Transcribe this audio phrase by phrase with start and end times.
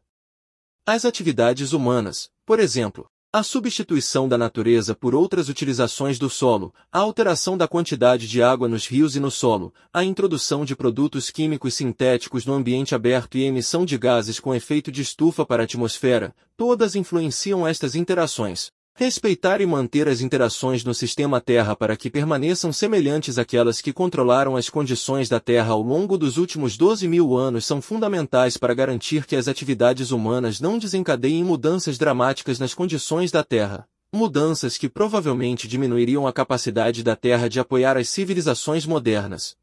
[0.85, 6.99] As atividades humanas, por exemplo, a substituição da natureza por outras utilizações do solo, a
[6.99, 11.73] alteração da quantidade de água nos rios e no solo, a introdução de produtos químicos
[11.73, 15.65] sintéticos no ambiente aberto e a emissão de gases com efeito de estufa para a
[15.65, 18.71] atmosfera, todas influenciam estas interações.
[18.99, 24.55] Respeitar e manter as interações no sistema Terra para que permaneçam semelhantes àquelas que controlaram
[24.55, 29.27] as condições da Terra ao longo dos últimos 12 mil anos são fundamentais para garantir
[29.27, 33.87] que as atividades humanas não desencadeiem mudanças dramáticas nas condições da Terra.
[34.11, 39.55] Mudanças que provavelmente diminuiriam a capacidade da Terra de apoiar as civilizações modernas.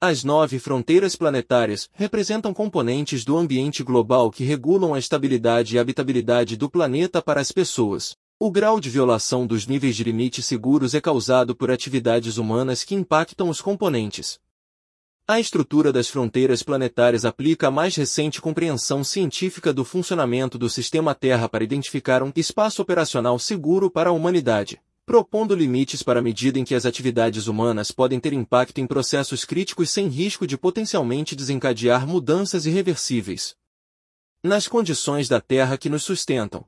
[0.00, 6.56] As nove fronteiras planetárias representam componentes do ambiente global que regulam a estabilidade e habitabilidade
[6.56, 8.16] do planeta para as pessoas.
[8.38, 12.94] O grau de violação dos níveis de limite seguros é causado por atividades humanas que
[12.94, 14.40] impactam os componentes.
[15.26, 21.14] A estrutura das fronteiras planetárias aplica a mais recente compreensão científica do funcionamento do sistema
[21.14, 26.58] Terra para identificar um espaço operacional seguro para a humanidade, propondo limites para a medida
[26.58, 31.36] em que as atividades humanas podem ter impacto em processos críticos sem risco de potencialmente
[31.36, 33.54] desencadear mudanças irreversíveis.
[34.42, 36.66] Nas condições da Terra que nos sustentam,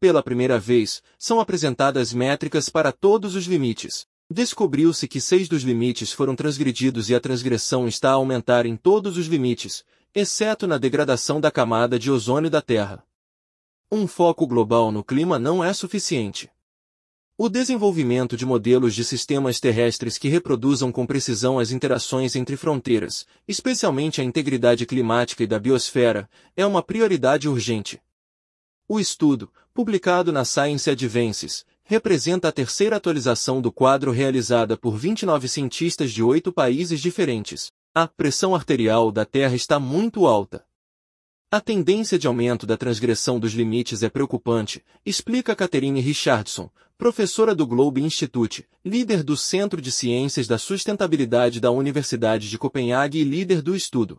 [0.00, 4.06] pela primeira vez, são apresentadas métricas para todos os limites.
[4.30, 9.16] Descobriu-se que seis dos limites foram transgredidos e a transgressão está a aumentar em todos
[9.16, 9.82] os limites,
[10.14, 13.02] exceto na degradação da camada de ozônio da Terra.
[13.90, 16.50] Um foco global no clima não é suficiente.
[17.40, 23.24] O desenvolvimento de modelos de sistemas terrestres que reproduzam com precisão as interações entre fronteiras,
[23.46, 28.02] especialmente a integridade climática e da biosfera, é uma prioridade urgente.
[28.90, 35.46] O estudo, publicado na Science Advances, representa a terceira atualização do quadro realizada por 29
[35.46, 37.70] cientistas de oito países diferentes.
[37.94, 40.64] A pressão arterial da Terra está muito alta.
[41.50, 47.66] A tendência de aumento da transgressão dos limites é preocupante, explica Catherine Richardson, professora do
[47.66, 53.60] Globe Institute, líder do Centro de Ciências da Sustentabilidade da Universidade de Copenhague e líder
[53.60, 54.18] do estudo.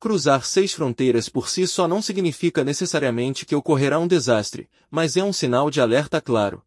[0.00, 5.22] Cruzar seis fronteiras por si só não significa necessariamente que ocorrerá um desastre, mas é
[5.22, 6.64] um sinal de alerta claro.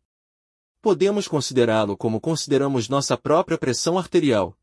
[0.80, 4.56] Podemos considerá-lo como consideramos nossa própria pressão arterial.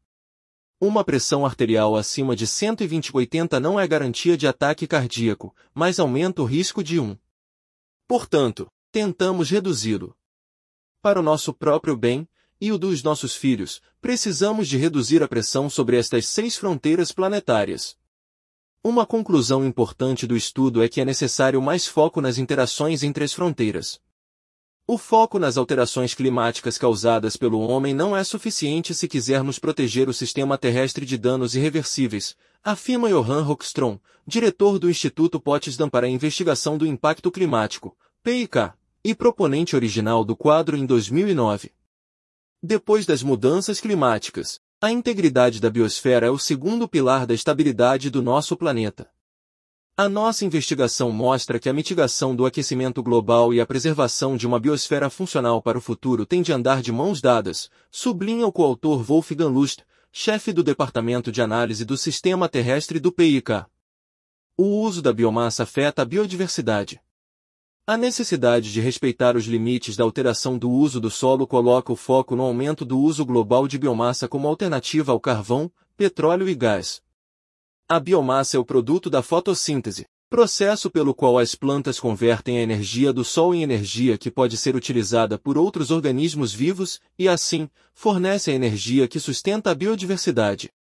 [0.79, 6.45] Uma pressão arterial acima de 120-80 não é garantia de ataque cardíaco, mas aumenta o
[6.45, 7.19] risco de um.
[8.07, 10.17] Portanto, tentamos reduzi-lo.
[11.03, 12.29] Para o nosso próprio bem,
[12.61, 17.99] e o dos nossos filhos, precisamos de reduzir a pressão sobre estas seis fronteiras planetárias.
[18.83, 23.31] Uma conclusão importante do estudo é que é necessário mais foco nas interações entre as
[23.35, 24.01] fronteiras.
[24.87, 30.15] O foco nas alterações climáticas causadas pelo homem não é suficiente se quisermos proteger o
[30.15, 36.79] sistema terrestre de danos irreversíveis, afirma Johan Rockstrom, diretor do Instituto Potsdam para a Investigação
[36.79, 38.73] do Impacto Climático, PIK,
[39.05, 41.71] e proponente original do quadro em 2009.
[42.63, 48.23] Depois das mudanças climáticas, a integridade da biosfera é o segundo pilar da estabilidade do
[48.23, 49.11] nosso planeta.
[49.95, 54.59] A nossa investigação mostra que a mitigação do aquecimento global e a preservação de uma
[54.59, 59.53] biosfera funcional para o futuro têm de andar de mãos dadas, sublinha o coautor Wolfgang
[59.53, 63.67] Lust, chefe do Departamento de Análise do Sistema Terrestre do PIK.
[64.57, 67.03] O uso da biomassa afeta a biodiversidade.
[67.91, 72.37] A necessidade de respeitar os limites da alteração do uso do solo coloca o foco
[72.37, 77.03] no aumento do uso global de biomassa como alternativa ao carvão, petróleo e gás.
[77.89, 83.13] A biomassa é o produto da fotossíntese, processo pelo qual as plantas convertem a energia
[83.13, 88.53] do sol em energia que pode ser utilizada por outros organismos vivos e, assim, fornece
[88.53, 90.69] a energia que sustenta a biodiversidade.